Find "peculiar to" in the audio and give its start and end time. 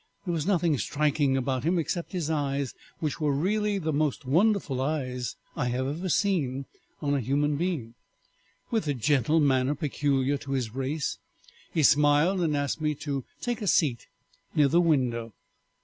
9.75-10.53